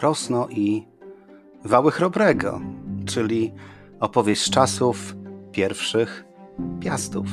Krosno 0.00 0.48
i 0.48 0.86
Wały 1.64 1.90
Chrobrego, 1.90 2.60
czyli 3.06 3.52
opowieść 4.00 4.42
z 4.42 4.50
czasów 4.50 5.16
pierwszych 5.52 6.24
piastów. 6.80 7.26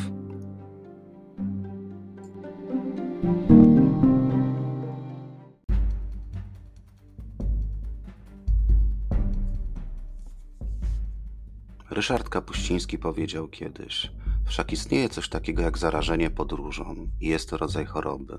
Ryszard 11.90 12.30
Kapuściński 12.30 12.98
powiedział 12.98 13.48
kiedyś: 13.48 14.12
Wszak 14.46 14.74
istnieje 14.74 15.10
coś 15.10 15.30
takiego 15.30 15.62
jak 15.62 15.78
zarażenie 15.78 16.30
podróżą, 16.30 16.96
i 17.22 17.28
jest 17.28 17.50
to 17.50 17.58
rodzaj 17.58 17.86
choroby, 17.86 18.38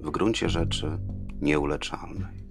w 0.00 0.10
gruncie 0.10 0.48
rzeczy 0.48 0.98
nieuleczalnej. 1.40 2.41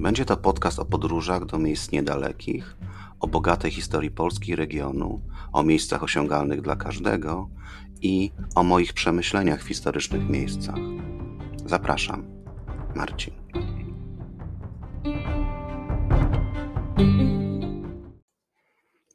Będzie 0.00 0.24
to 0.24 0.36
podcast 0.36 0.78
o 0.78 0.84
podróżach 0.84 1.46
do 1.46 1.58
miejsc 1.58 1.92
niedalekich, 1.92 2.76
o 3.20 3.28
bogatej 3.28 3.70
historii 3.70 4.10
Polski 4.10 4.56
regionu, 4.56 5.20
o 5.52 5.62
miejscach 5.62 6.02
osiągalnych 6.02 6.60
dla 6.60 6.76
każdego 6.76 7.50
i 8.02 8.32
o 8.54 8.62
moich 8.62 8.92
przemyśleniach 8.92 9.62
w 9.62 9.68
historycznych 9.68 10.28
miejscach. 10.28 10.76
Zapraszam, 11.66 12.26
Marcin. 12.94 13.34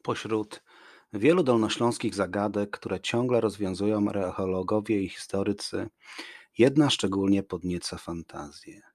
Pośród 0.02 0.62
wielu 1.12 1.42
dolnośląskich 1.42 2.14
zagadek, 2.14 2.70
które 2.70 3.00
ciągle 3.00 3.40
rozwiązują 3.40 4.08
archeologowie 4.08 5.02
i 5.02 5.08
historycy, 5.08 5.88
jedna 6.58 6.90
szczególnie 6.90 7.42
podnieca 7.42 7.96
fantazję. 7.96 8.91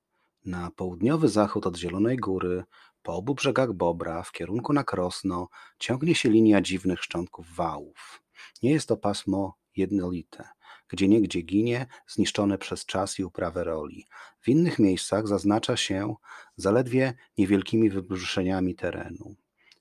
Na 0.47 0.71
południowy 0.71 1.27
zachód 1.29 1.67
od 1.67 1.77
Zielonej 1.77 2.17
Góry, 2.17 2.63
po 3.01 3.15
obu 3.15 3.35
brzegach 3.35 3.73
Bobra, 3.73 4.23
w 4.23 4.31
kierunku 4.31 4.73
na 4.73 4.83
Krosno, 4.83 5.49
ciągnie 5.79 6.15
się 6.15 6.29
linia 6.29 6.61
dziwnych 6.61 7.03
szczątków 7.03 7.55
wałów. 7.55 8.23
Nie 8.63 8.71
jest 8.71 8.87
to 8.87 8.97
pasmo 8.97 9.57
jednolite. 9.75 10.49
Gdzie 10.89 11.07
niegdzie 11.07 11.41
ginie, 11.41 11.85
zniszczone 12.07 12.57
przez 12.57 12.85
czas 12.85 13.19
i 13.19 13.23
uprawę 13.23 13.63
roli. 13.63 14.05
W 14.41 14.49
innych 14.49 14.79
miejscach 14.79 15.27
zaznacza 15.27 15.77
się 15.77 16.15
zaledwie 16.55 17.13
niewielkimi 17.37 17.89
wybrzuszeniami 17.89 18.75
terenu. 18.75 19.35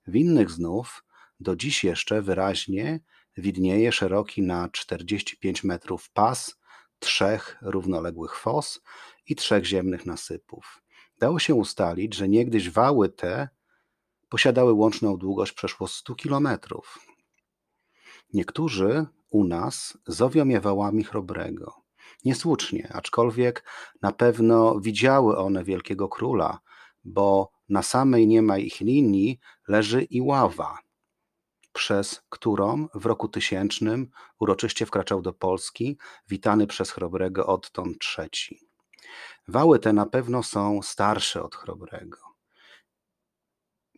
W 0.06 0.16
innych 0.16 0.50
znów 0.50 1.04
do 1.40 1.56
dziś 1.56 1.84
jeszcze 1.84 2.22
wyraźnie 2.22 3.00
widnieje 3.36 3.92
szeroki 3.92 4.42
na 4.42 4.68
45 4.68 5.64
metrów 5.64 6.10
pas 6.10 6.56
trzech 6.98 7.56
równoległych 7.62 8.36
fos 8.36 8.80
i 9.26 9.36
trzech 9.36 9.64
ziemnych 9.64 10.06
nasypów. 10.06 10.82
Dało 11.18 11.38
się 11.38 11.54
ustalić, 11.54 12.14
że 12.14 12.28
niegdyś 12.28 12.70
wały 12.70 13.08
te 13.08 13.48
posiadały 14.28 14.72
łączną 14.72 15.16
długość 15.16 15.52
przeszło 15.52 15.88
100 15.88 16.14
kilometrów. 16.14 16.98
Niektórzy 18.32 19.06
u 19.30 19.44
nas 19.44 19.98
zowią 20.06 20.48
je 20.48 20.60
wałami 20.60 21.04
chrobrego. 21.04 21.74
Niesłusznie, 22.24 22.90
aczkolwiek 22.92 23.64
na 24.02 24.12
pewno 24.12 24.80
widziały 24.80 25.38
one 25.38 25.64
wielkiego 25.64 26.08
króla, 26.08 26.58
bo 27.04 27.50
na 27.68 27.82
samej 27.82 28.26
niemaj 28.26 28.64
ich 28.64 28.80
linii 28.80 29.40
leży 29.68 30.02
i 30.02 30.20
ława, 30.20 30.78
przez 31.72 32.22
którą 32.28 32.88
w 32.94 33.06
roku 33.06 33.28
tysięcznym 33.28 34.10
uroczyście 34.40 34.86
wkraczał 34.86 35.22
do 35.22 35.32
Polski, 35.32 35.98
witany 36.28 36.66
przez 36.66 36.90
chrobrego 36.90 37.46
odtąd 37.46 37.98
trzeci. 37.98 38.65
Wały 39.48 39.78
te 39.78 39.92
na 39.92 40.06
pewno 40.06 40.42
są 40.42 40.82
starsze 40.82 41.42
od 41.42 41.54
chrobrego. 41.54 42.18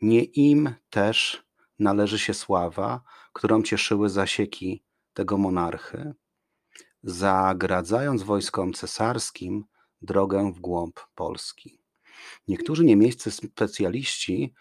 Nie 0.03 0.25
im 0.25 0.75
też 0.91 1.45
należy 1.79 2.19
się 2.19 2.35
sława, 2.35 3.03
którą 3.33 3.63
cieszyły 3.63 4.09
zasieki 4.09 4.83
tego 5.13 5.39
monarchy, 5.39 6.15
zagradzając 7.03 8.23
wojskom 8.23 8.73
cesarskim 8.73 9.65
drogę 10.03 10.53
w 10.53 10.61
głąb 10.61 11.01
Polski. 11.15 11.83
Niektórzy 12.49 12.85
niemieccy 12.85 13.31
specjaliści 13.31 14.55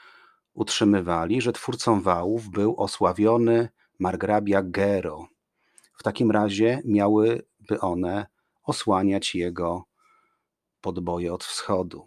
utrzymywali, 0.53 1.41
że 1.41 1.51
twórcą 1.51 2.01
wałów 2.01 2.49
był 2.49 2.75
osławiony 2.77 3.69
margrabia 3.99 4.63
Gero. 4.63 5.27
W 5.93 6.03
takim 6.03 6.31
razie 6.31 6.81
miałyby 6.85 7.79
one 7.81 8.25
osłaniać 8.63 9.35
jego 9.35 9.85
podboje 10.87 11.33
od 11.33 11.43
wschodu. 11.43 12.05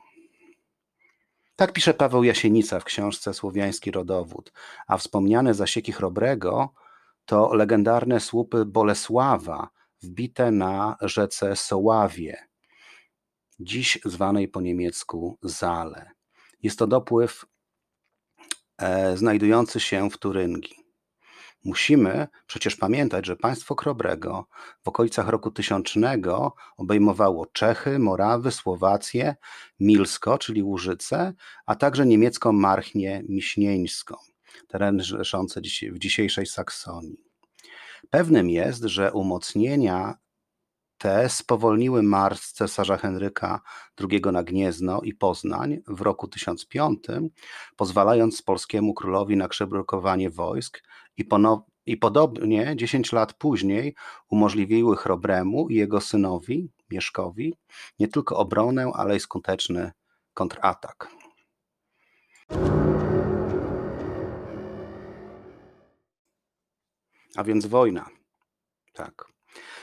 Tak 1.56 1.72
pisze 1.72 1.94
Paweł 1.94 2.24
Jasienica 2.24 2.80
w 2.80 2.84
książce 2.84 3.34
Słowiański 3.34 3.90
Rodowód, 3.90 4.52
a 4.86 4.96
wspomniane 4.96 5.54
zasieki 5.54 5.92
Chrobrego 5.92 6.74
to 7.24 7.54
legendarne 7.54 8.20
słupy 8.20 8.64
Bolesława 8.64 9.68
wbite 10.02 10.50
na 10.50 10.96
rzece 11.00 11.56
Soławie, 11.56 12.48
dziś 13.58 13.98
zwanej 14.04 14.48
po 14.48 14.60
niemiecku 14.60 15.38
Zale. 15.42 16.10
Jest 16.62 16.78
to 16.78 16.86
dopływ 16.86 17.44
e, 18.78 19.16
znajdujący 19.16 19.80
się 19.80 20.10
w 20.10 20.18
Turyngii. 20.18 20.79
Musimy 21.64 22.28
przecież 22.46 22.76
pamiętać, 22.76 23.26
że 23.26 23.36
państwo 23.36 23.74
Krobrego 23.74 24.46
w 24.82 24.88
okolicach 24.88 25.28
roku 25.28 25.50
tysiącznego 25.50 26.54
obejmowało 26.76 27.46
Czechy, 27.46 27.98
Morawy, 27.98 28.50
Słowację, 28.50 29.36
Milsko, 29.80 30.38
czyli 30.38 30.62
Łużyce, 30.62 31.32
a 31.66 31.74
także 31.74 32.06
niemiecką 32.06 32.52
Marchnię 32.52 33.22
Miśnieńską, 33.28 34.16
teren 34.68 35.02
leżący 35.10 35.60
w 35.92 35.98
dzisiejszej 35.98 36.46
Saksonii. 36.46 37.30
Pewnym 38.10 38.50
jest, 38.50 38.84
że 38.84 39.12
umocnienia 39.12 40.14
te 40.98 41.28
spowolniły 41.28 42.02
marsz 42.02 42.52
cesarza 42.52 42.96
Henryka 42.96 43.60
II 44.10 44.20
na 44.32 44.42
Gniezno 44.42 45.00
i 45.00 45.14
Poznań 45.14 45.78
w 45.86 46.00
roku 46.00 46.28
1005, 46.28 47.04
pozwalając 47.76 48.42
polskiemu 48.42 48.94
królowi 48.94 49.36
na 49.36 49.48
przebrukowanie 49.48 50.30
wojsk 50.30 50.82
i, 51.16 51.28
i 51.86 51.96
podobnie 51.96 52.76
10 52.76 53.12
lat 53.12 53.32
później 53.32 53.94
umożliwiły 54.30 54.96
Chrobremu 54.96 55.68
i 55.68 55.74
jego 55.74 56.00
synowi, 56.00 56.70
Mieszkowi, 56.90 57.54
nie 57.98 58.08
tylko 58.08 58.36
obronę, 58.36 58.90
ale 58.94 59.16
i 59.16 59.20
skuteczny 59.20 59.92
kontratak. 60.34 61.08
A 67.36 67.44
więc 67.44 67.66
wojna. 67.66 68.06
Tak. 68.92 69.39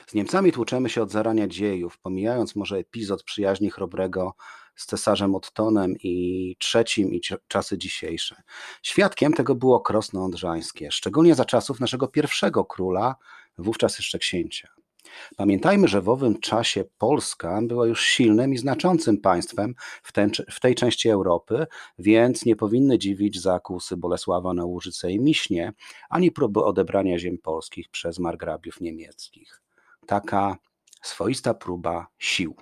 Z 0.07 0.13
Niemcami 0.13 0.51
tłuczemy 0.51 0.89
się 0.89 1.01
od 1.01 1.11
zarania 1.11 1.47
dziejów, 1.47 1.97
pomijając 1.97 2.55
może 2.55 2.77
epizod 2.77 3.23
przyjaźni 3.23 3.71
Chrobrego 3.71 4.33
z 4.75 4.85
cesarzem 4.85 5.35
Ottonem 5.35 5.95
i 6.03 6.55
trzecim 6.59 7.13
i 7.13 7.21
czasy 7.47 7.77
dzisiejsze. 7.77 8.43
Świadkiem 8.83 9.33
tego 9.33 9.55
było 9.55 9.79
Krosno 9.79 10.29
szczególnie 10.91 11.35
za 11.35 11.45
czasów 11.45 11.79
naszego 11.79 12.07
pierwszego 12.07 12.65
króla, 12.65 13.15
wówczas 13.57 13.97
jeszcze 13.97 14.19
księcia. 14.19 14.76
Pamiętajmy, 15.37 15.87
że 15.87 16.01
w 16.01 16.09
owym 16.09 16.39
czasie 16.39 16.83
Polska 16.97 17.59
była 17.63 17.87
już 17.87 18.05
silnym 18.05 18.53
i 18.53 18.57
znaczącym 18.57 19.17
państwem 19.17 19.75
w, 20.03 20.11
ten, 20.11 20.31
w 20.51 20.59
tej 20.59 20.75
części 20.75 21.09
Europy, 21.09 21.67
więc 21.99 22.45
nie 22.45 22.55
powinny 22.55 22.99
dziwić 22.99 23.41
zakusy 23.41 23.97
Bolesława 23.97 24.53
na 24.53 24.65
Łużyce 24.65 25.11
i 25.11 25.19
Miśnie, 25.19 25.73
ani 26.09 26.31
próby 26.31 26.63
odebrania 26.63 27.19
ziem 27.19 27.37
polskich 27.37 27.89
przez 27.89 28.19
margrabiów 28.19 28.81
niemieckich. 28.81 29.61
Taka 30.05 30.57
swoista 31.01 31.53
próba 31.53 32.07
sił. 32.17 32.55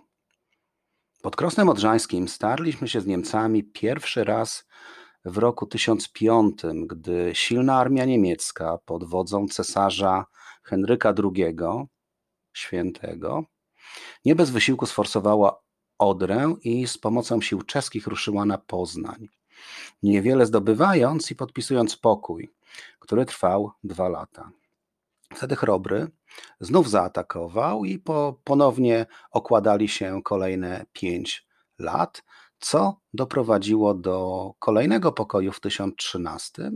Pod 1.22 1.36
Krosnem 1.36 1.70
Odrzańskim 1.70 2.28
starliśmy 2.28 2.88
się 2.88 3.02
z 3.02 3.06
Niemcami 3.06 3.64
pierwszy 3.64 4.24
raz 4.24 4.66
w 5.26 5.38
roku 5.38 5.66
1005, 5.66 6.62
gdy 6.86 7.32
silna 7.34 7.78
armia 7.78 8.06
niemiecka 8.06 8.78
pod 8.86 9.04
wodzą 9.04 9.48
cesarza 9.48 10.26
Henryka 10.64 11.14
II, 11.24 11.56
świętego, 12.58 13.44
nie 14.26 14.36
bez 14.36 14.50
wysiłku 14.50 14.86
sforsowała 14.86 15.62
Odrę 15.98 16.56
i 16.64 16.88
z 16.88 16.98
pomocą 16.98 17.42
sił 17.42 17.62
czeskich 17.62 18.08
ruszyła 18.08 18.46
na 18.46 18.58
Poznań, 18.58 19.28
niewiele 20.04 20.46
zdobywając 20.46 21.32
i 21.32 21.36
podpisując 21.36 21.98
pokój, 21.98 22.54
który 23.00 23.26
trwał 23.26 23.72
dwa 23.84 24.10
lata. 24.10 24.52
Wtedy 25.36 25.56
Chrobry 25.56 26.08
znów 26.60 26.90
zaatakował 26.90 27.86
i 27.86 28.00
po, 28.00 28.40
ponownie 28.44 29.06
okładali 29.32 29.88
się 29.88 30.22
kolejne 30.24 30.86
pięć 30.94 31.48
lat, 31.80 32.24
co 32.60 33.00
doprowadziło 33.14 33.94
do 33.94 34.52
kolejnego 34.60 35.12
pokoju 35.12 35.52
w 35.52 35.60
1013, 35.60 36.72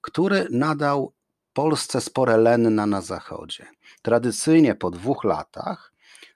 który 0.00 0.46
nadał 0.50 1.14
Polsce 1.54 2.00
spore 2.00 2.36
lenna 2.36 2.86
na 2.86 3.00
zachodzie. 3.00 3.66
Tradycyjnie 4.02 4.74
po 4.74 4.90
dwóch 4.90 5.24
latach 5.24 5.92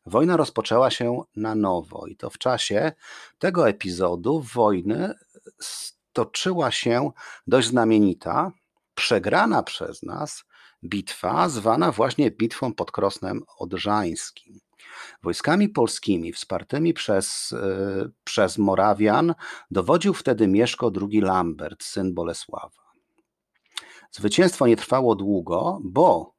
wojna 0.07 0.37
rozpoczęła 0.37 0.91
się 0.91 1.23
na 1.37 1.55
nowo 1.55 2.07
i 2.07 2.17
to 2.17 2.31
w 2.31 2.39
czasie 2.39 2.93
tego 3.39 3.69
epizodu 3.69 4.41
wojny 4.55 5.15
stoczyła 5.61 6.71
się 6.71 7.11
dość 7.47 7.69
znamienita, 7.69 8.53
przegrana 8.95 9.63
przez 9.63 10.03
nas 10.03 10.45
bitwa, 10.85 11.49
zwana 11.49 11.93
właśnie 11.93 12.31
bitwą 12.31 12.75
pod 12.75 12.93
Krosnem 12.93 13.43
Odrzańskim. 13.59 14.61
Wojskami 15.23 15.69
polskimi 15.69 16.33
wspartymi 16.33 16.95
przez, 16.95 17.51
yy, 17.51 18.11
przez 18.25 18.59
Morawian 18.59 19.35
dowodził 19.71 20.15
wtedy 20.15 20.49
Mieszko 20.49 20.93
II 21.11 21.21
Lambert, 21.21 21.85
syn 21.85 22.15
Bolesława. 22.15 22.88
Zwycięstwo 24.11 24.67
nie 24.67 24.77
trwało 24.77 25.15
długo, 25.15 25.81
bo 25.85 26.35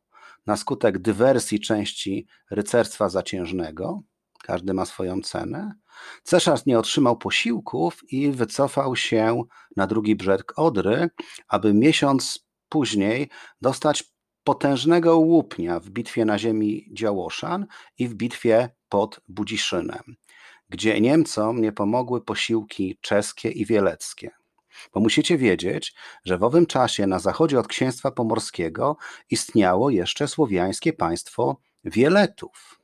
na 0.45 0.57
skutek 0.57 0.97
dywersji 0.97 1.59
części 1.59 2.27
rycerstwa 2.51 3.09
zaciężnego, 3.09 4.01
każdy 4.43 4.73
ma 4.73 4.85
swoją 4.85 5.21
cenę, 5.21 5.73
cesarz 6.23 6.65
nie 6.65 6.79
otrzymał 6.79 7.17
posiłków 7.17 8.11
i 8.11 8.31
wycofał 8.31 8.95
się 8.95 9.43
na 9.75 9.87
drugi 9.87 10.15
brzeg 10.15 10.53
Odry, 10.55 11.09
aby 11.47 11.73
miesiąc 11.73 12.49
później 12.69 13.29
dostać 13.61 14.03
potężnego 14.43 15.17
łupnia 15.17 15.79
w 15.79 15.89
bitwie 15.89 16.25
na 16.25 16.39
ziemi 16.39 16.89
Działoszan 16.93 17.65
i 17.97 18.07
w 18.07 18.13
bitwie 18.13 18.69
pod 18.89 19.21
Budziszynem, 19.27 20.15
gdzie 20.69 21.01
Niemcom 21.01 21.61
nie 21.61 21.71
pomogły 21.71 22.21
posiłki 22.21 22.97
czeskie 23.01 23.49
i 23.49 23.65
wieleckie. 23.65 24.38
Bo 24.93 24.99
musicie 24.99 25.37
wiedzieć, 25.37 25.95
że 26.25 26.37
w 26.37 26.43
owym 26.43 26.65
czasie 26.65 27.07
na 27.07 27.19
zachodzie 27.19 27.59
od 27.59 27.67
księstwa 27.67 28.11
pomorskiego 28.11 28.97
istniało 29.29 29.89
jeszcze 29.89 30.27
słowiańskie 30.27 30.93
państwo 30.93 31.57
Wieletów. 31.83 32.79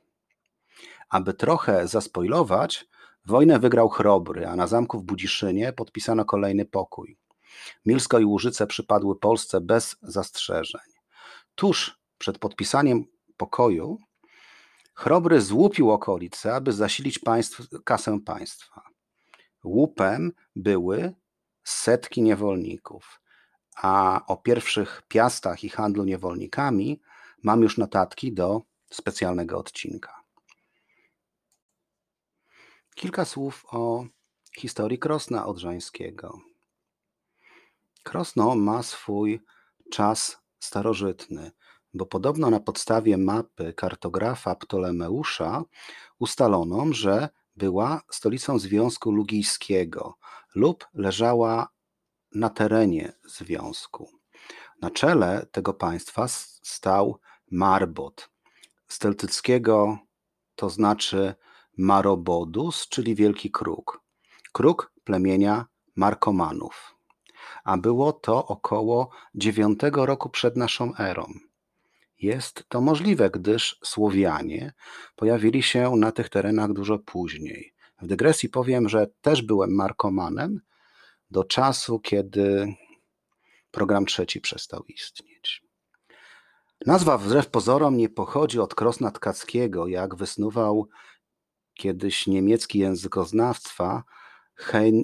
Aby 1.08 1.34
trochę 1.34 1.88
zaspoilować, 1.88 2.86
wojnę 3.26 3.58
wygrał 3.58 3.88
Chrobry, 3.88 4.46
a 4.46 4.56
na 4.56 4.66
zamku 4.66 4.98
w 4.98 5.02
Budziszynie 5.02 5.72
podpisano 5.72 6.24
kolejny 6.24 6.64
pokój. 6.64 7.16
Milsko 7.86 8.18
i 8.18 8.24
Łużyce 8.24 8.66
przypadły 8.66 9.18
Polsce 9.18 9.60
bez 9.60 9.96
zastrzeżeń. 10.02 10.92
Tuż 11.54 12.00
przed 12.18 12.38
podpisaniem 12.38 13.04
pokoju 13.36 13.98
Chrobry 14.94 15.40
złupił 15.40 15.90
okolice, 15.90 16.54
aby 16.54 16.72
zasilić 16.72 17.18
państw, 17.18 17.62
kasę 17.84 18.20
państwa. 18.20 18.82
Łupem 19.64 20.32
były 20.56 21.14
setki 21.68 22.22
niewolników, 22.22 23.20
a 23.76 24.22
o 24.26 24.36
pierwszych 24.36 25.02
piastach 25.08 25.64
i 25.64 25.68
handlu 25.68 26.04
niewolnikami 26.04 27.00
mam 27.42 27.62
już 27.62 27.78
notatki 27.78 28.32
do 28.32 28.62
specjalnego 28.90 29.58
odcinka. 29.58 30.22
Kilka 32.94 33.24
słów 33.24 33.66
o 33.70 34.06
historii 34.58 34.98
Krosna 34.98 35.46
Odrzańskiego. 35.46 36.40
Krosno 38.02 38.54
ma 38.54 38.82
swój 38.82 39.40
czas 39.90 40.38
starożytny, 40.58 41.50
bo 41.94 42.06
podobno 42.06 42.50
na 42.50 42.60
podstawie 42.60 43.16
mapy 43.16 43.72
kartografa 43.72 44.54
Ptolemeusza 44.54 45.64
ustalono, 46.18 46.86
że 46.90 47.28
była 47.56 48.00
stolicą 48.10 48.58
Związku 48.58 49.10
Lugijskiego 49.10 50.18
lub 50.56 50.86
leżała 50.94 51.68
na 52.34 52.50
terenie 52.50 53.12
związku. 53.24 54.10
Na 54.80 54.90
czele 54.90 55.46
tego 55.52 55.74
państwa 55.74 56.28
stał 56.62 57.20
Marbot, 57.50 58.30
z 58.88 58.98
celtyckiego 58.98 59.98
to 60.54 60.70
znaczy 60.70 61.34
Marobodus, 61.78 62.88
czyli 62.88 63.14
wielki 63.14 63.50
kruk. 63.50 64.02
Kruk 64.52 64.92
plemienia 65.04 65.66
Markomanów. 65.96 66.96
A 67.64 67.76
było 67.76 68.12
to 68.12 68.46
około 68.46 69.10
IX 69.34 69.56
roku 69.94 70.30
przed 70.30 70.56
naszą 70.56 70.96
erą. 70.96 71.32
Jest 72.18 72.64
to 72.68 72.80
możliwe, 72.80 73.30
gdyż 73.30 73.80
Słowianie 73.84 74.72
pojawili 75.16 75.62
się 75.62 75.96
na 75.96 76.12
tych 76.12 76.28
terenach 76.28 76.72
dużo 76.72 76.98
później. 76.98 77.75
W 78.02 78.06
dygresji 78.06 78.48
powiem, 78.48 78.88
że 78.88 79.06
też 79.20 79.42
byłem 79.42 79.74
markomanem 79.74 80.60
do 81.30 81.44
czasu, 81.44 82.00
kiedy 82.00 82.74
program 83.70 84.06
trzeci 84.06 84.40
przestał 84.40 84.84
istnieć. 84.84 85.62
Nazwa 86.86 87.18
wbrew 87.18 87.50
pozorom 87.50 87.96
nie 87.96 88.08
pochodzi 88.08 88.60
od 88.60 88.74
Krosna 88.74 89.10
Tkackiego, 89.10 89.86
jak 89.86 90.14
wysnuwał 90.14 90.88
kiedyś 91.74 92.26
niemiecki 92.26 92.78
językoznawstwa 92.78 94.04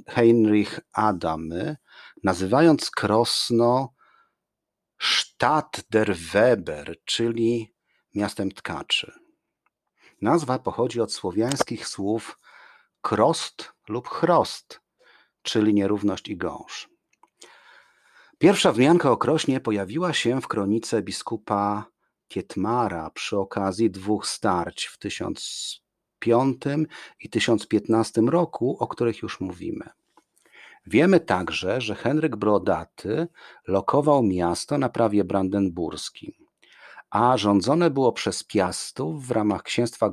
Heinrich 0.09 0.81
Adamy, 0.93 1.77
nazywając 2.25 2.91
Krosno 2.91 3.94
Stadt 5.00 5.83
der 5.91 6.17
Weber, 6.17 6.97
czyli 7.05 7.75
miastem 8.15 8.53
tkaczy. 8.53 9.12
Nazwa 10.21 10.59
pochodzi 10.59 11.00
od 11.00 11.12
słowiańskich 11.12 11.89
słów 11.89 12.39
krost 13.03 13.73
lub 13.89 14.09
chrost, 14.09 14.81
czyli 15.43 15.75
nierówność 15.75 16.29
i 16.29 16.37
gąż. 16.37 16.89
Pierwsza 18.39 18.73
wzmianka 18.73 19.11
o 19.11 19.17
Krośnie 19.17 19.61
pojawiła 19.61 20.13
się 20.13 20.41
w 20.41 20.49
kronice 20.49 21.03
biskupa 21.03 21.87
Kietmara 22.29 23.11
przy 23.11 23.39
okazji 23.39 23.91
dwóch 23.91 24.27
starć 24.27 24.87
w 24.87 24.99
1005 24.99 26.63
i 27.21 27.31
1015 27.31 28.21
roku, 28.21 28.77
o 28.81 28.89
których 28.89 29.23
już 29.23 29.41
mówimy. 29.41 29.89
Wiemy 30.87 31.21
także, 31.21 31.81
że 31.81 31.95
Henryk 31.95 32.37
Brodaty 32.37 33.29
lokował 33.67 34.23
miasto 34.23 34.79
na 34.79 34.89
prawie 34.89 35.25
brandenburskim, 35.25 36.33
a 37.12 37.37
rządzone 37.37 37.91
było 37.91 38.12
przez 38.12 38.44
Piastów 38.44 39.26
w 39.26 39.31
ramach 39.31 39.62
księstwa 39.62 40.11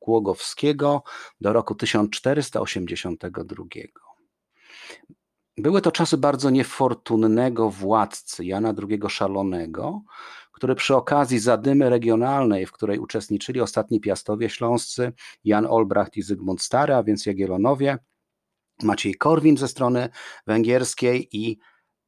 Głogowskiego 0.00 1.02
do 1.40 1.52
roku 1.52 1.74
1482. 1.74 3.64
Były 5.56 5.82
to 5.82 5.92
czasy 5.92 6.18
bardzo 6.18 6.50
niefortunnego 6.50 7.70
władcy 7.70 8.44
Jana 8.44 8.74
II 8.88 9.00
Szalonego, 9.08 10.02
który 10.52 10.74
przy 10.74 10.96
okazji 10.96 11.38
zadymy 11.38 11.90
regionalnej, 11.90 12.66
w 12.66 12.72
której 12.72 12.98
uczestniczyli 12.98 13.60
ostatni 13.60 14.00
piastowie 14.00 14.50
śląscy, 14.50 15.12
Jan 15.44 15.66
Olbracht 15.66 16.16
i 16.16 16.22
Zygmunt 16.22 16.62
Stary, 16.62 16.94
a 16.94 17.02
więc 17.02 17.26
Jagiellonowie, 17.26 17.98
Maciej 18.82 19.14
Korwin 19.14 19.56
ze 19.56 19.68
strony 19.68 20.08
węgierskiej 20.46 21.28
i 21.36 21.58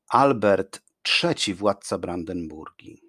Albert 0.09 0.83
III, 1.25 1.55
władca 1.55 1.99
Brandenburgii. 1.99 3.08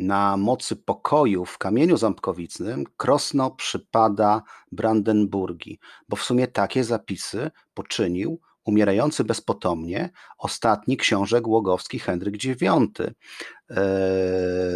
Na 0.00 0.36
mocy 0.36 0.76
pokoju 0.76 1.44
w 1.44 1.58
kamieniu 1.58 1.96
ząbkowicnym 1.96 2.84
Krosno 2.96 3.50
przypada 3.50 4.42
Brandenburgii, 4.72 5.78
bo 6.08 6.16
w 6.16 6.22
sumie 6.22 6.48
takie 6.48 6.84
zapisy 6.84 7.50
poczynił 7.74 8.40
umierający 8.64 9.24
bezpotomnie 9.24 10.10
ostatni 10.38 10.96
książę 10.96 11.40
głogowski 11.40 11.98
Henryk 11.98 12.44
IX, 12.44 12.60
e, 13.00 13.12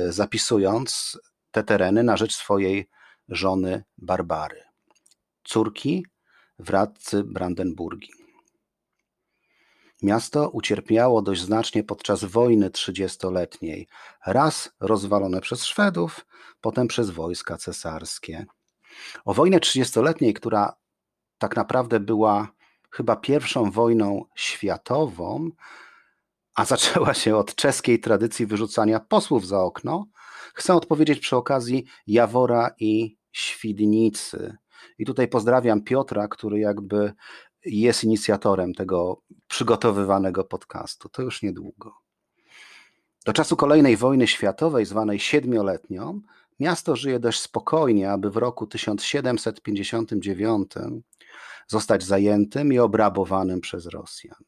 zapisując 0.09 1.19
te 1.51 1.63
tereny 1.63 2.03
na 2.03 2.17
rzecz 2.17 2.35
swojej 2.35 2.89
żony 3.29 3.85
Barbary, 3.99 4.63
córki 5.45 6.07
wradcy 6.59 7.25
Brandenburgii. 7.25 8.24
Miasto 10.05 10.49
ucierpiało 10.49 11.23
dość 11.23 11.41
znacznie 11.41 11.85
podczas 11.85 12.25
wojny 12.25 12.71
trzydziestoletniej, 12.71 13.89
raz 14.27 14.71
rozwalone 14.81 15.41
przez 15.41 15.65
Szwedów, 15.65 16.27
potem 16.61 16.89
przez 16.89 17.11
wojska 17.11 17.57
cesarskie. 17.57 18.47
O 19.25 19.35
wojnie 19.35 19.61
trzydziestoletniej, 19.61 20.35
która 20.35 20.77
tak 21.39 21.57
naprawdę 21.57 22.01
była 22.01 22.49
chyba 22.91 23.17
pierwszą 23.17 23.71
wojną 23.71 24.25
światową, 24.35 25.51
a 26.55 26.65
zaczęła 26.65 27.15
się 27.15 27.37
od 27.37 27.55
czeskiej 27.55 28.01
tradycji 28.01 28.47
wyrzucania 28.47 29.01
posłów 29.01 29.47
za 29.47 29.61
okno, 29.61 30.07
chcę 30.55 30.75
odpowiedzieć 30.75 31.21
przy 31.21 31.37
okazji 31.37 31.85
Jawora 32.07 32.71
i 32.79 33.17
Świdnicy. 33.33 34.57
I 34.99 35.05
tutaj 35.05 35.29
pozdrawiam 35.29 35.83
Piotra, 35.83 36.29
który 36.29 36.59
jakby 36.59 37.13
jest 37.65 38.05
inicjatorem 38.05 38.75
tego 38.75 39.23
przygotowywanego 39.49 40.45
podcastu. 40.45 41.09
To 41.09 41.23
już 41.23 41.43
niedługo. 41.43 41.95
Do 43.25 43.33
czasu 43.33 43.57
kolejnej 43.57 43.97
wojny 43.97 44.27
światowej, 44.27 44.87
zwanej 44.87 45.21
siedmioletnią, 45.21 46.21
miasto 46.61 46.97
żyje 46.97 47.19
dość 47.19 47.41
spokojnie, 47.41 48.11
aby 48.11 48.31
w 48.31 48.37
roku 48.37 48.67
1759 48.67 50.73
zostać 51.67 52.05
zajętym 52.05 52.73
i 52.73 52.79
obrabowanym 52.79 53.61
przez 53.61 53.87
Rosjan. 53.87 54.45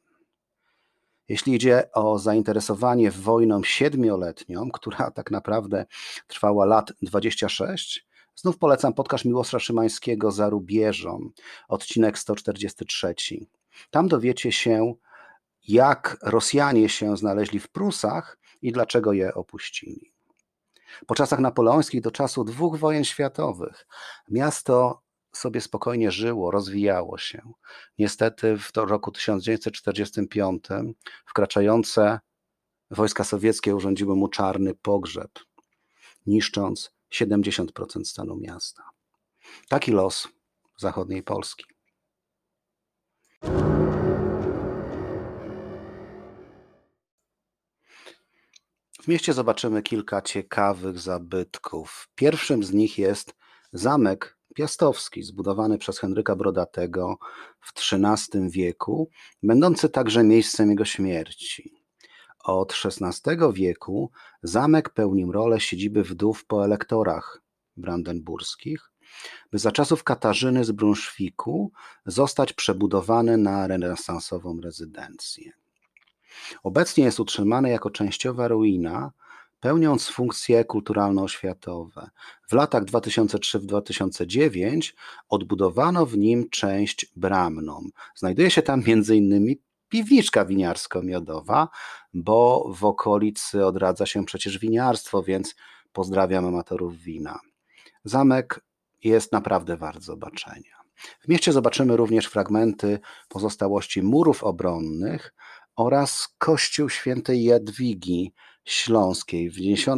Jeśli 1.28 1.54
idzie 1.54 1.92
o 1.92 2.18
zainteresowanie 2.18 3.10
wojną 3.10 3.62
siedmioletnią, 3.62 4.70
która 4.70 5.10
tak 5.10 5.30
naprawdę 5.30 5.86
trwała 6.26 6.64
lat 6.64 6.92
26, 7.02 8.06
Znów 8.36 8.58
polecam 8.58 8.94
podcast 8.94 9.24
Miłosza 9.24 9.58
Szymańskiego 9.58 10.30
za 10.30 10.48
rubieżą, 10.48 11.30
odcinek 11.68 12.18
143. 12.18 13.14
Tam 13.90 14.08
dowiecie 14.08 14.52
się, 14.52 14.94
jak 15.68 16.16
Rosjanie 16.22 16.88
się 16.88 17.16
znaleźli 17.16 17.60
w 17.60 17.68
Prusach 17.68 18.38
i 18.62 18.72
dlaczego 18.72 19.12
je 19.12 19.34
opuścili. 19.34 20.12
Po 21.06 21.14
czasach 21.14 21.38
napoleońskich 21.38 22.00
do 22.00 22.10
czasu 22.10 22.44
dwóch 22.44 22.78
wojen 22.78 23.04
światowych 23.04 23.86
miasto 24.28 25.02
sobie 25.32 25.60
spokojnie 25.60 26.10
żyło, 26.10 26.50
rozwijało 26.50 27.18
się. 27.18 27.52
Niestety 27.98 28.58
w 28.58 28.76
roku 28.76 29.12
1945 29.12 30.64
wkraczające 31.26 32.20
wojska 32.90 33.24
sowieckie 33.24 33.76
urządziły 33.76 34.16
mu 34.16 34.28
czarny 34.28 34.74
pogrzeb, 34.74 35.30
niszcząc 36.26 36.95
70% 37.24 38.04
stanu 38.04 38.36
miasta. 38.36 38.82
Taki 39.68 39.92
los 39.92 40.28
zachodniej 40.76 41.22
Polski. 41.22 41.64
W 49.02 49.08
mieście 49.08 49.32
zobaczymy 49.32 49.82
kilka 49.82 50.22
ciekawych 50.22 50.98
zabytków. 50.98 52.08
Pierwszym 52.14 52.64
z 52.64 52.72
nich 52.72 52.98
jest 52.98 53.34
zamek 53.72 54.38
Piastowski, 54.54 55.22
zbudowany 55.22 55.78
przez 55.78 55.98
Henryka 55.98 56.36
Brodatego 56.36 57.16
w 57.60 57.92
XIII 57.92 58.50
wieku, 58.50 59.10
będący 59.42 59.88
także 59.88 60.24
miejscem 60.24 60.70
jego 60.70 60.84
śmierci. 60.84 61.85
Od 62.46 62.74
XVI 62.84 63.36
wieku 63.52 64.10
zamek 64.42 64.90
pełnił 64.90 65.32
rolę 65.32 65.60
siedziby 65.60 66.04
wdów 66.04 66.44
po 66.44 66.64
elektorach 66.64 67.42
brandenburskich, 67.76 68.90
by 69.52 69.58
za 69.58 69.72
czasów 69.72 70.04
Katarzyny 70.04 70.64
z 70.64 70.72
Brunszwiku 70.72 71.72
zostać 72.06 72.52
przebudowany 72.52 73.36
na 73.36 73.66
renesansową 73.66 74.60
rezydencję. 74.60 75.52
Obecnie 76.62 77.04
jest 77.04 77.20
utrzymany 77.20 77.70
jako 77.70 77.90
częściowa 77.90 78.48
ruina, 78.48 79.12
pełniąc 79.60 80.08
funkcje 80.08 80.64
kulturalno-oświatowe. 80.64 82.08
W 82.48 82.52
latach 82.52 82.84
2003-2009 82.84 84.92
odbudowano 85.28 86.06
w 86.06 86.18
nim 86.18 86.50
część 86.50 87.06
bramną. 87.16 87.88
Znajduje 88.14 88.50
się 88.50 88.62
tam 88.62 88.82
m.in. 88.86 89.56
piwniczka 89.96 90.44
winiarsko-miodowa, 90.44 91.68
bo 92.14 92.70
w 92.74 92.84
okolicy 92.84 93.66
odradza 93.66 94.06
się 94.06 94.24
przecież 94.24 94.58
winiarstwo, 94.58 95.22
więc 95.22 95.54
pozdrawiam 95.92 96.46
amatorów 96.46 96.96
wina. 96.96 97.40
Zamek 98.04 98.60
jest 99.04 99.32
naprawdę 99.32 99.76
wart 99.76 100.02
zobaczenia. 100.02 100.76
W 101.20 101.28
mieście 101.28 101.52
zobaczymy 101.52 101.96
również 101.96 102.26
fragmenty 102.26 102.98
pozostałości 103.28 104.02
murów 104.02 104.44
obronnych 104.44 105.34
oraz 105.76 106.28
kościół 106.38 106.88
świętej 106.88 107.44
Jadwigi 107.44 108.32
Śląskiej, 108.64 109.50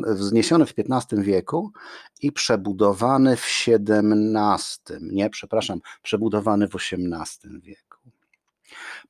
wzniesiony 0.06 0.66
w 0.66 0.74
XV 0.78 1.22
wieku 1.22 1.72
i 2.20 2.32
przebudowany 2.32 3.36
w 3.36 3.46
XVII, 3.68 4.96
nie, 5.00 5.30
przepraszam, 5.30 5.80
przebudowany 6.02 6.68
w 6.68 6.74
XVIII 6.74 7.60
wieku. 7.60 7.87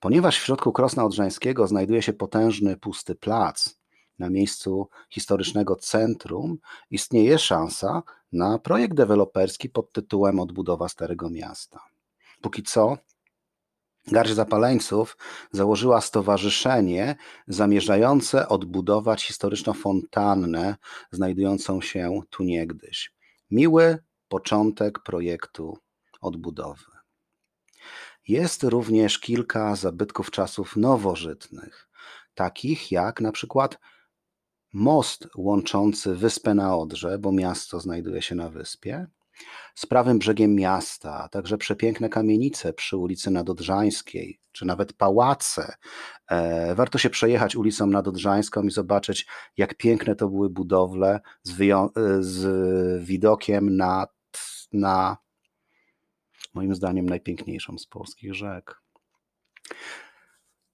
Ponieważ 0.01 0.39
w 0.39 0.45
środku 0.45 0.73
Krosna 0.73 1.05
Odrzańskiego 1.05 1.67
znajduje 1.67 2.03
się 2.03 2.13
potężny 2.13 2.77
pusty 2.77 3.15
plac 3.15 3.79
na 4.19 4.31
miejscu 4.31 4.89
historycznego 5.11 5.77
centrum, 5.77 6.59
istnieje 6.91 7.39
szansa 7.39 8.03
na 8.33 8.59
projekt 8.59 8.95
deweloperski 8.95 9.69
pod 9.69 9.93
tytułem 9.93 10.41
Odbudowa 10.41 10.89
Starego 10.89 11.31
Miasta. 11.31 11.81
Póki 12.41 12.63
co 12.63 12.97
Garść 14.13 14.35
Zapaleńców 14.35 15.17
założyła 15.53 16.01
stowarzyszenie 16.01 17.17
zamierzające 17.47 18.49
odbudować 18.49 19.25
historyczną 19.25 19.73
fontannę 19.73 20.77
znajdującą 21.11 21.81
się 21.81 22.21
tu 22.31 22.43
niegdyś. 22.43 23.13
Miły 23.51 23.99
początek 24.29 24.99
projektu 24.99 25.79
odbudowy. 26.21 26.98
Jest 28.29 28.63
również 28.63 29.19
kilka 29.19 29.77
zabytków 29.77 30.31
czasów 30.31 30.77
nowożytnych, 30.77 31.89
takich 32.35 32.93
jak 32.93 33.21
na 33.21 33.33
przykład 33.33 33.79
most 34.73 35.29
łączący 35.37 36.15
wyspę 36.15 36.55
na 36.55 36.77
Odrze, 36.77 37.19
bo 37.19 37.33
miasto 37.33 37.81
znajduje 37.81 38.23
się 38.23 38.35
na 38.35 38.51
wyspie, 38.51 39.07
z 39.75 39.87
prawym 39.87 40.19
brzegiem 40.19 40.55
miasta, 40.55 41.25
a 41.25 41.29
także 41.29 41.59
przepiękne 41.59 42.09
kamienice 42.09 42.73
przy 42.73 42.97
ulicy 42.97 43.31
Nadodrzańskiej, 43.31 44.41
czy 44.53 44.65
nawet 44.65 44.93
pałace. 44.93 45.75
E, 46.31 46.75
warto 46.75 46.99
się 46.99 47.11
przejechać 47.11 47.57
ulicą 47.57 47.87
Nadodrzańską 47.87 48.63
i 48.63 48.71
zobaczyć, 48.71 49.27
jak 49.57 49.75
piękne 49.75 50.17
to 50.17 50.29
były 50.29 50.51
budowle 50.51 51.21
z, 51.43 51.61
e, 51.61 51.89
z 52.21 53.05
widokiem 53.05 53.77
na, 53.77 54.07
na, 54.73 55.17
moim 56.55 56.75
zdaniem, 56.75 57.09
najpiękniejszą 57.09 57.79
z 57.79 57.87
polskich 57.87 58.35
rzek. 58.35 58.83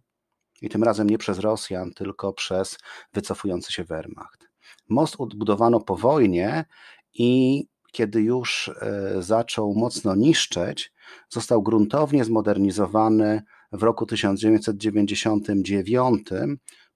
i 0.62 0.70
tym 0.70 0.84
razem 0.84 1.10
nie 1.10 1.18
przez 1.18 1.39
Rosjan, 1.39 1.94
tylko 1.94 2.34
przez 2.34 2.77
wycofujący 3.13 3.74
się 3.74 3.84
Wehrmacht. 3.84 4.50
Most 4.89 5.15
odbudowano 5.20 5.80
po 5.80 5.96
wojnie 5.96 6.65
i 7.13 7.63
kiedy 7.91 8.22
już 8.22 8.72
e, 8.82 9.22
zaczął 9.22 9.74
mocno 9.75 10.15
niszczeć, 10.15 10.94
został 11.30 11.63
gruntownie 11.63 12.25
zmodernizowany 12.25 13.41
w 13.72 13.84
roku 13.84 14.06
1999, 14.06 16.30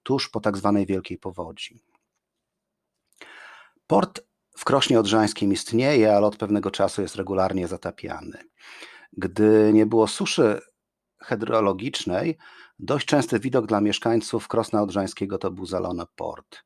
tuż 0.04 0.30
po 0.30 0.40
tak 0.40 0.58
zwanej 0.58 0.86
Wielkiej 0.86 1.18
Powodzi. 1.18 1.80
Port 3.88 4.22
w 4.58 4.66
Krośnie 4.66 5.00
Odrzańskim 5.00 5.54
istnieje, 5.54 6.16
ale 6.16 6.28
od 6.28 6.38
pewnego 6.38 6.72
czasu 6.72 7.02
jest 7.02 7.16
regularnie 7.16 7.68
zatapiany. 7.68 8.38
Gdy 9.14 9.72
nie 9.74 9.86
było 9.86 10.08
suszy 10.08 10.60
hydrologicznej, 11.22 12.38
dość 12.79 13.05
częsty 13.05 13.39
widok 13.39 13.65
dla 13.65 13.82
mieszkańców 13.82 14.48
Krosna 14.48 14.82
Odrzańskiego 14.82 15.38
to 15.38 15.51
był 15.51 15.65
zalony 15.65 16.03
port. 16.15 16.63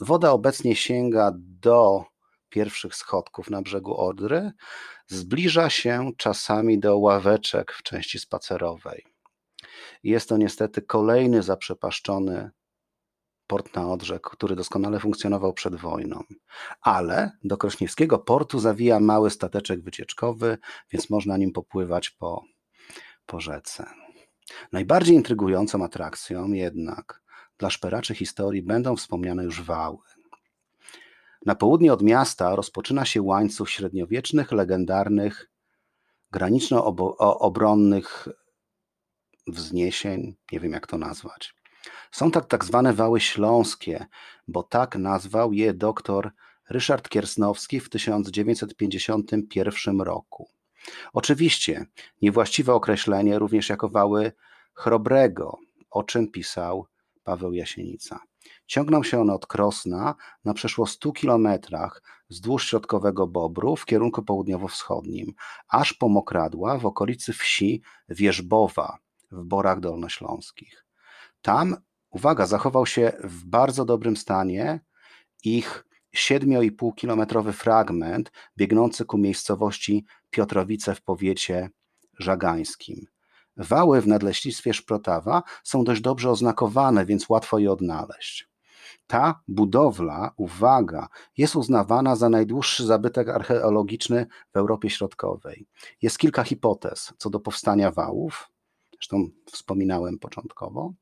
Woda 0.00 0.30
obecnie 0.30 0.76
sięga 0.76 1.32
do 1.36 2.04
pierwszych 2.48 2.94
schodków 2.94 3.50
na 3.50 3.62
brzegu 3.62 3.96
Odry, 3.96 4.52
zbliża 5.06 5.70
się 5.70 6.10
czasami 6.16 6.78
do 6.78 6.98
ławeczek 6.98 7.72
w 7.72 7.82
części 7.82 8.18
spacerowej. 8.18 9.06
Jest 10.02 10.28
to 10.28 10.36
niestety 10.36 10.82
kolejny 10.82 11.42
zaprzepaszczony 11.42 12.50
port 13.46 13.74
na 13.74 13.92
Odrze, 13.92 14.20
który 14.22 14.56
doskonale 14.56 15.00
funkcjonował 15.00 15.52
przed 15.52 15.76
wojną. 15.76 16.22
Ale 16.80 17.30
do 17.44 17.56
Krośniewskiego 17.56 18.18
portu 18.18 18.58
zawija 18.58 19.00
mały 19.00 19.30
stateczek 19.30 19.82
wycieczkowy, 19.82 20.58
więc 20.92 21.10
można 21.10 21.36
nim 21.36 21.52
popływać 21.52 22.10
po, 22.10 22.44
po 23.26 23.40
rzece. 23.40 23.86
Najbardziej 24.72 25.16
intrygującą 25.16 25.84
atrakcją 25.84 26.52
jednak 26.52 27.22
dla 27.58 27.70
szperaczy 27.70 28.14
historii 28.14 28.62
będą 28.62 28.96
wspomniane 28.96 29.44
już 29.44 29.62
wały. 29.62 29.98
Na 31.46 31.54
południe 31.54 31.92
od 31.92 32.02
miasta 32.02 32.56
rozpoczyna 32.56 33.04
się 33.04 33.22
łańcuch 33.22 33.70
średniowiecznych, 33.70 34.52
legendarnych, 34.52 35.50
graniczno-obronnych 36.30 38.28
wzniesień, 39.46 40.36
nie 40.52 40.60
wiem 40.60 40.72
jak 40.72 40.86
to 40.86 40.98
nazwać. 40.98 41.54
Są 42.10 42.30
tak 42.30 42.46
tak 42.46 42.64
zwane 42.64 42.92
wały 42.92 43.20
śląskie, 43.20 44.06
bo 44.48 44.62
tak 44.62 44.96
nazwał 44.96 45.52
je 45.52 45.74
doktor 45.74 46.32
Ryszard 46.70 47.08
Kiersnowski 47.08 47.80
w 47.80 47.88
1951 47.88 50.00
roku. 50.00 50.48
Oczywiście 51.12 51.86
niewłaściwe 52.22 52.74
określenie 52.74 53.38
również 53.38 53.68
jako 53.68 53.88
wały 53.88 54.32
chrobrego, 54.74 55.58
o 55.90 56.02
czym 56.02 56.30
pisał 56.30 56.86
Paweł 57.24 57.52
Jasienica. 57.52 58.20
Ciągną 58.66 59.02
się 59.02 59.20
one 59.20 59.34
od 59.34 59.46
Krosna 59.46 60.14
na 60.44 60.54
przeszło 60.54 60.86
100 60.86 61.12
kilometrach 61.12 62.02
wzdłuż 62.30 62.68
środkowego 62.68 63.26
Bobru 63.26 63.76
w 63.76 63.84
kierunku 63.84 64.22
południowo-wschodnim, 64.22 65.32
aż 65.68 65.92
po 65.92 66.08
Mokradła 66.08 66.78
w 66.78 66.86
okolicy 66.86 67.32
wsi 67.32 67.82
Wierzbowa 68.08 68.98
w 69.30 69.44
Borach 69.44 69.80
Dolnośląskich. 69.80 70.84
Tam, 71.42 71.76
uwaga, 72.10 72.46
zachował 72.46 72.86
się 72.86 73.12
w 73.24 73.44
bardzo 73.44 73.84
dobrym 73.84 74.16
stanie 74.16 74.80
ich 75.44 75.84
7,5-kilometrowy 76.16 77.52
fragment 77.52 78.32
biegnący 78.56 79.04
ku 79.04 79.18
miejscowości 79.18 80.04
Piotrowice 80.30 80.94
w 80.94 81.02
powiecie 81.02 81.70
żagańskim. 82.18 83.06
Wały 83.56 84.00
w 84.00 84.06
nadleśnictwie 84.06 84.74
Szprotawa 84.74 85.42
są 85.64 85.84
dość 85.84 86.00
dobrze 86.00 86.30
oznakowane, 86.30 87.06
więc 87.06 87.28
łatwo 87.28 87.58
je 87.58 87.72
odnaleźć. 87.72 88.50
Ta 89.06 89.40
budowla, 89.48 90.32
uwaga, 90.36 91.08
jest 91.36 91.56
uznawana 91.56 92.16
za 92.16 92.28
najdłuższy 92.28 92.86
zabytek 92.86 93.28
archeologiczny 93.28 94.26
w 94.52 94.56
Europie 94.56 94.90
Środkowej. 94.90 95.66
Jest 96.02 96.18
kilka 96.18 96.42
hipotez 96.44 97.12
co 97.18 97.30
do 97.30 97.40
powstania 97.40 97.90
wałów, 97.90 98.48
zresztą 98.92 99.28
wspominałem 99.52 100.18
początkowo. 100.18 100.92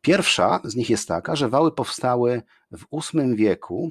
Pierwsza 0.00 0.60
z 0.64 0.76
nich 0.76 0.90
jest 0.90 1.08
taka, 1.08 1.36
że 1.36 1.48
wały 1.48 1.72
powstały 1.72 2.42
w 2.70 3.12
VIII 3.14 3.36
wieku 3.36 3.90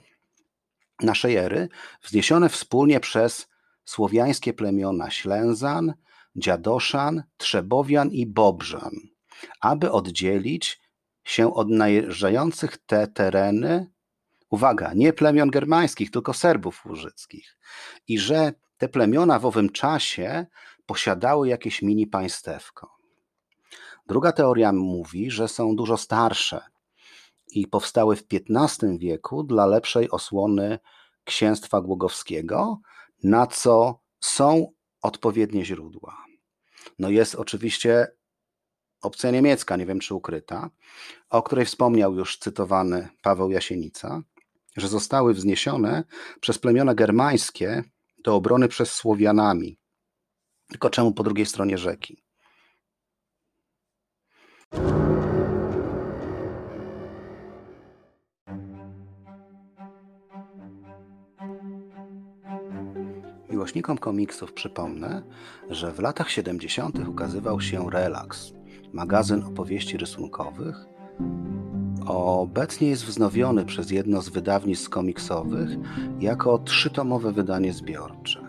naszej 1.02 1.36
ery, 1.36 1.70
wzniesione 2.02 2.50
wspólnie 2.50 3.00
przez 3.00 3.51
słowiańskie 3.86 4.54
plemiona 4.54 5.10
Ślęzan, 5.10 5.94
Dziadoszan, 6.36 7.24
Trzebowian 7.38 8.10
i 8.12 8.26
Bobrzan, 8.26 8.96
aby 9.62 9.92
oddzielić 9.92 10.82
się 11.24 11.54
od 11.54 11.70
najeżdżających 11.70 12.78
te 12.78 13.08
tereny, 13.08 13.92
uwaga, 14.50 14.94
nie 14.96 15.14
plemion 15.14 15.50
germańskich, 15.50 16.12
tylko 16.12 16.34
Serbów 16.34 16.86
łużyckich, 16.86 17.58
i 18.08 18.20
że 18.20 18.54
te 18.78 18.90
plemiona 18.90 19.40
w 19.40 19.46
owym 19.46 19.70
czasie 19.70 20.46
posiadały 20.86 21.48
jakieś 21.48 21.82
mini 21.82 22.08
państewko. 22.08 22.92
Druga 24.08 24.32
teoria 24.32 24.74
mówi, 24.74 25.32
że 25.32 25.48
są 25.48 25.76
dużo 25.76 25.98
starsze 25.98 26.62
i 27.52 27.68
powstały 27.68 28.16
w 28.16 28.24
XV 28.34 28.98
wieku 28.98 29.44
dla 29.44 29.66
lepszej 29.66 30.12
osłony 30.12 30.80
księstwa 31.24 31.82
głogowskiego, 31.82 32.80
na 33.24 33.48
co 33.48 34.02
są 34.20 34.74
odpowiednie 35.02 35.66
źródła. 35.66 36.26
No 37.00 37.10
jest 37.10 37.36
oczywiście 37.36 38.08
opcja 39.02 39.32
niemiecka, 39.32 39.78
nie 39.78 39.86
wiem 39.86 40.00
czy 40.00 40.16
ukryta, 40.16 40.70
o 41.30 41.44
której 41.44 41.66
wspomniał 41.66 42.16
już 42.16 42.38
cytowany 42.38 43.10
Paweł 43.22 43.52
Jasienica, 43.52 44.22
że 44.78 44.88
zostały 44.88 45.34
wzniesione 45.34 46.04
przez 46.40 46.58
plemiona 46.58 46.96
germańskie 46.96 47.84
do 48.24 48.36
obrony 48.36 48.68
przez 48.68 48.94
Słowianami. 48.94 49.78
Tylko 50.68 50.90
czemu 50.90 51.14
po 51.14 51.24
drugiej 51.24 51.46
stronie 51.46 51.78
rzeki? 51.78 52.24
Miłośnikom 63.62 63.98
komiksów 63.98 64.54
przypomnę, 64.54 65.22
że 65.70 65.92
w 65.92 66.00
latach 66.00 66.30
70. 66.30 67.08
ukazywał 67.08 67.62
się 67.62 67.90
Relax, 67.90 68.54
magazyn 68.94 69.44
opowieści 69.44 69.98
rysunkowych. 69.98 70.86
Obecnie 72.06 72.88
jest 72.88 73.06
wznowiony 73.06 73.66
przez 73.66 73.92
jedno 73.92 74.22
z 74.22 74.30
wydawnictw 74.30 74.90
komiksowych 74.90 75.70
jako 76.20 76.58
trzytomowe 76.58 77.32
wydanie 77.32 77.74
zbiorcze. 77.74 78.48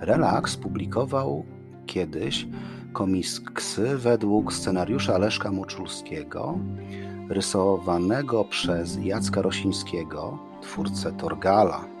Relax 0.00 0.56
publikował 0.56 1.44
kiedyś 1.86 2.46
komiksy 2.92 3.98
według 3.98 4.52
scenariusza 4.52 5.18
Leszka 5.18 5.52
Moczulskiego, 5.52 6.58
rysowanego 7.28 8.44
przez 8.44 8.98
Jacka 9.02 9.42
Rosińskiego, 9.42 10.38
twórcę 10.62 11.12
Torgala 11.12 11.95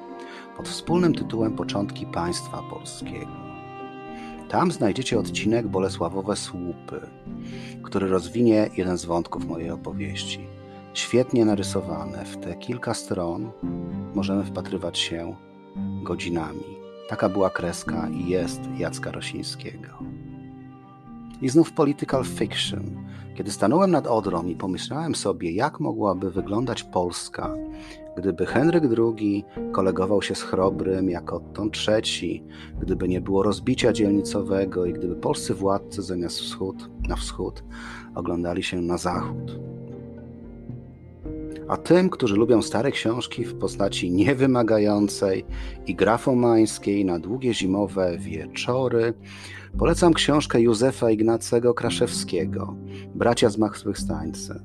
pod 0.56 0.68
wspólnym 0.68 1.14
tytułem 1.14 1.52
Początki 1.56 2.06
Państwa 2.06 2.62
Polskiego. 2.70 3.32
Tam 4.48 4.72
znajdziecie 4.72 5.18
odcinek 5.18 5.66
Bolesławowe 5.66 6.36
Słupy, 6.36 7.00
który 7.82 8.08
rozwinie 8.08 8.70
jeden 8.76 8.98
z 8.98 9.04
wątków 9.04 9.46
mojej 9.46 9.70
opowieści. 9.70 10.46
Świetnie 10.94 11.44
narysowane, 11.44 12.24
w 12.24 12.36
te 12.36 12.56
kilka 12.56 12.94
stron 12.94 13.50
możemy 14.14 14.44
wpatrywać 14.44 14.98
się 14.98 15.36
godzinami. 16.02 16.76
Taka 17.08 17.28
była 17.28 17.50
kreska 17.50 18.08
i 18.08 18.28
jest 18.28 18.60
Jacka 18.78 19.10
Rosińskiego. 19.10 19.88
I 21.42 21.48
znów 21.48 21.72
political 21.72 22.24
fiction. 22.24 23.06
Kiedy 23.34 23.50
stanąłem 23.50 23.90
nad 23.90 24.06
Odrą 24.06 24.46
i 24.46 24.56
pomyślałem 24.56 25.14
sobie, 25.14 25.52
jak 25.52 25.80
mogłaby 25.80 26.30
wyglądać 26.30 26.82
Polska, 26.82 27.54
Gdyby 28.16 28.46
Henryk 28.46 28.84
II 28.98 29.44
kolegował 29.72 30.22
się 30.22 30.34
z 30.34 30.42
Chrobrym 30.42 31.10
jako 31.10 31.36
Otton 31.36 31.70
III, 31.88 32.44
gdyby 32.80 33.08
nie 33.08 33.20
było 33.20 33.42
rozbicia 33.42 33.92
dzielnicowego 33.92 34.84
i 34.86 34.92
gdyby 34.92 35.16
polscy 35.16 35.54
władcy 35.54 36.02
zamiast 36.02 36.38
wschód, 36.38 36.90
na 37.08 37.16
wschód 37.16 37.64
oglądali 38.14 38.62
się 38.62 38.80
na 38.80 38.98
zachód. 38.98 39.60
A 41.68 41.76
tym, 41.76 42.10
którzy 42.10 42.36
lubią 42.36 42.62
stare 42.62 42.90
książki 42.90 43.44
w 43.44 43.54
postaci 43.54 44.10
niewymagającej 44.10 45.44
i 45.86 45.94
grafomańskiej 45.94 47.04
na 47.04 47.18
długie 47.18 47.54
zimowe 47.54 48.18
wieczory, 48.18 49.14
polecam 49.78 50.14
książkę 50.14 50.60
Józefa 50.60 51.10
Ignacego 51.10 51.74
Kraszewskiego 51.74 52.76
Bracia 53.14 53.50
z 53.50 53.58
Machswych-Stańcy 53.58 54.60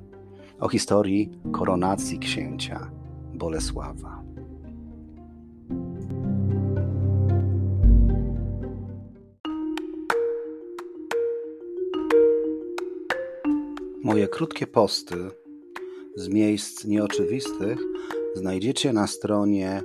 o 0.60 0.70
historii 0.70 1.32
koronacji 1.52 2.20
księcia 2.20 3.01
Bolesława. 3.42 4.24
Moje 14.04 14.28
krótkie 14.28 14.68
posty 14.68 15.16
z 16.16 16.28
miejsc 16.28 16.86
nieoczywistych 16.86 17.80
znajdziecie 18.36 18.94
na 18.94 19.08
stronie 19.08 19.84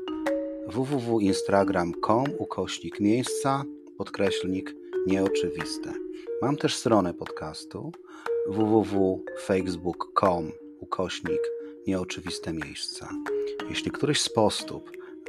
www.instagram.com 0.67 2.25
ukośnik 2.39 3.01
miejsca 3.01 3.65
podkreślnik 3.99 4.75
nieoczywiste. 5.07 5.93
Mam 6.43 6.57
też 6.57 6.77
stronę 6.77 7.15
podcastu 7.15 7.93
www.facebook.com 8.49 10.53
ukośnik 10.81 11.56
nieoczywiste 11.87 12.53
miejsca. 12.53 13.09
Jeśli 13.71 13.91
któryś 13.91 14.21
z 14.21 14.29
postów 14.29 14.83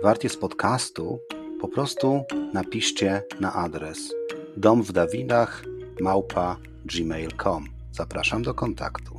wart 0.03 0.23
jest 0.23 0.39
podcastu, 0.39 1.19
po 1.61 1.67
prostu 1.67 2.23
napiszcie 2.53 3.23
na 3.39 3.53
adres 3.53 4.13
dom 4.57 4.83
w 4.83 4.91
Dawidach 4.91 5.65
małpa 5.99 6.57
gmail.com. 6.85 7.65
Zapraszam 7.91 8.41
do 8.41 8.53
kontaktu. 8.53 9.16